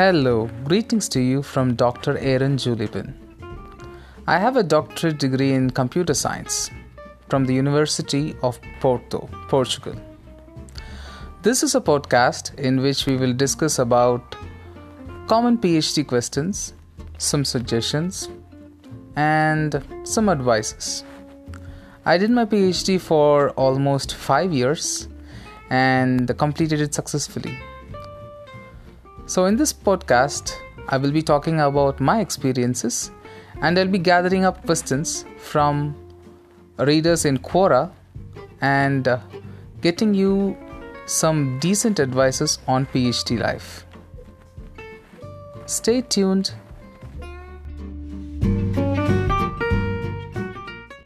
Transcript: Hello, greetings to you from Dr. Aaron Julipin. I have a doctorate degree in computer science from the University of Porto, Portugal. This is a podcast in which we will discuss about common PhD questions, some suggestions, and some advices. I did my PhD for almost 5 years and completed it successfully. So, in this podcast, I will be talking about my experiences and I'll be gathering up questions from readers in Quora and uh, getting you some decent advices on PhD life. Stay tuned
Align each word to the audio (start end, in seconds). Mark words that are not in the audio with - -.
Hello, 0.00 0.48
greetings 0.64 1.10
to 1.10 1.20
you 1.20 1.42
from 1.42 1.74
Dr. 1.74 2.16
Aaron 2.16 2.56
Julipin. 2.56 3.12
I 4.26 4.38
have 4.38 4.56
a 4.56 4.62
doctorate 4.62 5.18
degree 5.18 5.52
in 5.52 5.68
computer 5.68 6.14
science 6.14 6.70
from 7.28 7.44
the 7.44 7.52
University 7.52 8.34
of 8.42 8.58
Porto, 8.80 9.28
Portugal. 9.48 9.94
This 11.42 11.62
is 11.62 11.74
a 11.74 11.82
podcast 11.82 12.58
in 12.58 12.80
which 12.80 13.04
we 13.04 13.18
will 13.18 13.34
discuss 13.34 13.78
about 13.78 14.36
common 15.26 15.58
PhD 15.58 16.06
questions, 16.06 16.72
some 17.18 17.44
suggestions, 17.44 18.30
and 19.16 19.84
some 20.04 20.30
advices. 20.30 21.04
I 22.06 22.16
did 22.16 22.30
my 22.30 22.46
PhD 22.46 22.98
for 22.98 23.50
almost 23.50 24.14
5 24.14 24.50
years 24.50 25.08
and 25.68 26.38
completed 26.38 26.80
it 26.80 26.94
successfully. 26.94 27.58
So, 29.30 29.44
in 29.44 29.54
this 29.54 29.72
podcast, 29.72 30.56
I 30.88 30.96
will 30.96 31.12
be 31.12 31.22
talking 31.22 31.60
about 31.60 32.00
my 32.00 32.18
experiences 32.18 33.12
and 33.62 33.78
I'll 33.78 33.86
be 33.86 33.96
gathering 33.96 34.44
up 34.44 34.66
questions 34.66 35.24
from 35.38 35.94
readers 36.78 37.24
in 37.24 37.38
Quora 37.38 37.92
and 38.60 39.06
uh, 39.06 39.20
getting 39.82 40.14
you 40.14 40.56
some 41.06 41.60
decent 41.60 42.00
advices 42.00 42.58
on 42.66 42.86
PhD 42.86 43.38
life. 43.38 43.86
Stay 45.66 46.00
tuned 46.00 46.52